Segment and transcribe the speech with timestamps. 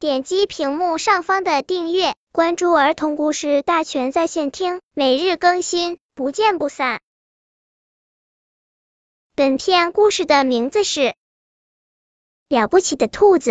[0.00, 7.00] 点击屏幕上方的订阅，关注儿童故事大全在线听，每日更新，不见不散。
[9.34, 11.00] 本片故事的名字是
[12.46, 13.50] 《了不起的兔子》。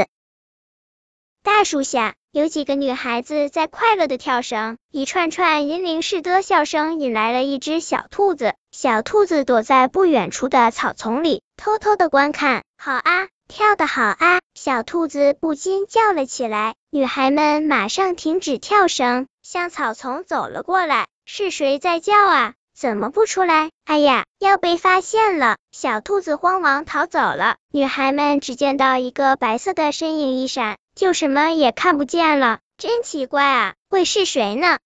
[1.43, 8.55] 大树下有几个女孩子在快乐的跳绳，一串串银铃似的笑声引来了一只小兔子。
[8.71, 12.63] 小兔子躲在不远处的草丛里，偷偷的观看。
[12.77, 14.39] 好啊，跳得好啊！
[14.53, 16.75] 小兔子不禁叫了起来。
[16.89, 21.07] 女孩们马上停止跳绳，向草丛走了过来。
[21.25, 22.53] 是谁在叫啊？
[22.75, 23.71] 怎么不出来？
[23.85, 25.57] 哎呀，要被发现了！
[25.71, 27.57] 小兔子慌忙逃走了。
[27.71, 30.77] 女孩们只见到一个白色的身影一闪。
[30.93, 33.73] 就什么也看不见了，真奇怪啊！
[33.89, 34.79] 会是谁呢？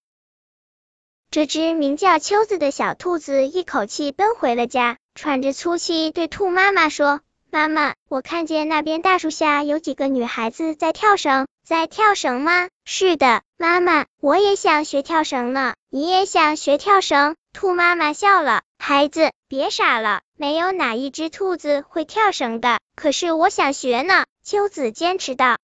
[1.29, 7.21] 这只名叫秋子的小兔子一口气奔回了家，喘着粗气对兔妈妈说
[7.53, 15.73] ：“妈妈，我看见那边大树下有几个女孩子在跳绳，在跳绳吗？”“是的，妈妈，我也想学跳绳呢。
[15.91, 22.79] ”“你也想学跳绳？”兔妈妈笑了：“孩子，别傻了，没有哪一只兔子会跳绳的。
[22.95, 25.57] 可是我想学呢。”秋子坚持道。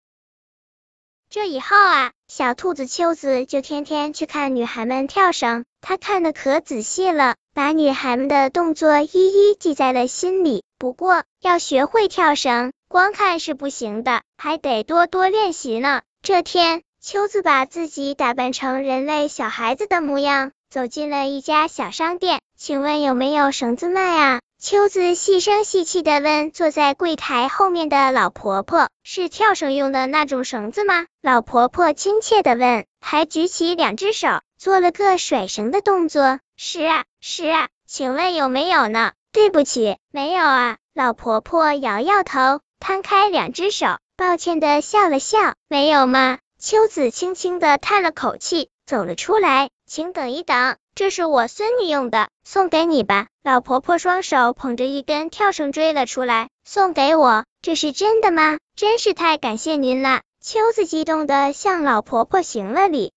[1.30, 10.66] 这以后啊，小兔子秋子就天天去看女孩们跳绳，它看的可仔细了，把女孩们的动作一一记在了心里。
[10.80, 16.04] 不过，要学会跳绳，光看是不行的，还得多多练习呢。
[16.22, 24.40] 这天，秋子把自己打扮成人类小孩子的模样，走进了一家小商店，请问有没有绳子卖啊？
[24.60, 36.40] 秋子细声细气的问坐在柜台后面的老婆婆：“是跳绳用的那种绳子吗？”老婆婆亲切的问，还举起两只手做了个甩绳的动作。
[36.58, 45.54] “是啊，是啊，请问有没有呢？”“对不起，没有啊。”老婆婆摇摇头，摊开两只手，抱歉的笑了笑。
[45.70, 49.70] “没有吗？”秋子轻轻的叹了口气，走了出来。
[49.86, 53.28] “请等一等。”这是我孙女用的，送给你吧。
[53.44, 58.58] 老婆婆双手捧着一根跳绳追了出来，送给我，这是真的吗？
[58.76, 60.22] 真是太感谢您了。
[60.44, 63.14] 秋子激动的向老婆婆行了礼。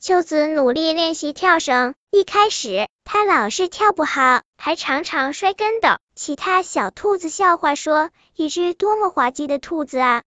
[0.00, 5.88] 秋子努力练习跳绳，一开始她老是跳不好，还常常摔跟斗。
[6.14, 10.22] 其他小兔子笑话说：“一只多么滑稽的兔子啊！”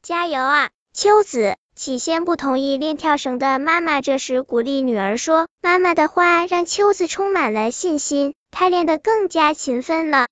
[0.00, 1.58] 加油啊，秋子！
[1.76, 10.28] 起先不同意练跳绳的妈妈这时鼓励女儿说：“妈妈的话让秋子充满了信心，她练得更加勤奋了。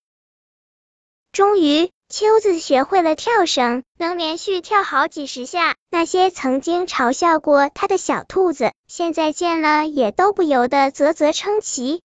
[1.31, 5.77] 终于，秋子学会了跳绳，能连续跳好几十下。
[5.91, 12.01] 那些曾经嘲笑过她的小兔子，现在见了也都不由得啧啧称奇。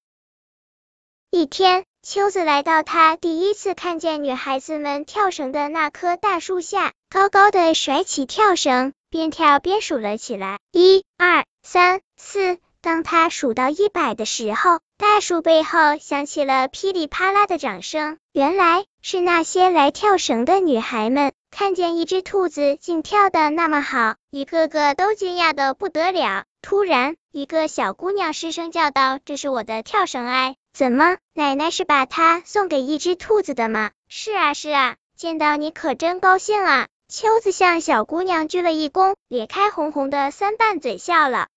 [1.32, 1.86] 一天。
[2.06, 10.60] 秋子来到他第一次看见女孩子们跳绳的那棵大树下，高高的甩起跳绳，边跳边数了起来。
[10.74, 12.58] 一、二、三、四。
[12.82, 18.18] 当他数到一百的时候，大树背后响起了噼里啪啦的掌声。
[18.32, 26.46] 原来是那些来跳绳的女孩们看见一只兔子竟跳的那么好，一个个都惊讶的不得了。
[26.62, 33.92] 突然，一个小姑娘失声叫道：“这是我的跳绳哎！”怎么，奶奶是把它送给一只兔子的吗？
[34.08, 36.88] 是啊，是啊，见到你可真高兴啊！
[37.10, 41.50] 秋子向小姑娘鞠了一躬，咧开红红的三瓣嘴笑了。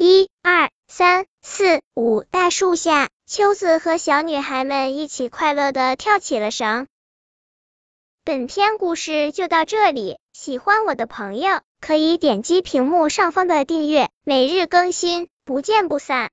[0.00, 6.86] 一、二、三、四、五，大树下，秋子和小女孩们一起快乐的跳起了绳。
[8.22, 16.26] 本篇故事就到这里，喜欢我的朋友可以点击屏幕上方的订阅，每日更新，不见不散。